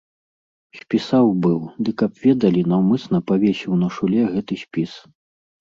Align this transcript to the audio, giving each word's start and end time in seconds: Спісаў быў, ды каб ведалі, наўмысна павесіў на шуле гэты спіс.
Спісаў 0.79 1.25
быў, 1.43 1.59
ды 1.83 1.91
каб 2.03 2.11
ведалі, 2.25 2.61
наўмысна 2.73 3.17
павесіў 3.29 3.73
на 3.85 3.95
шуле 4.01 4.21
гэты 4.35 4.53
спіс. 4.65 4.91